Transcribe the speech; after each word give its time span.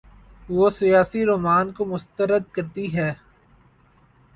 وہ 0.49 0.69
سیاسی 0.69 1.21
رومان 1.25 1.71
کو 1.71 1.85
مسترد 1.85 2.43
کرتی 2.51 2.85
ہے۔ 2.97 3.11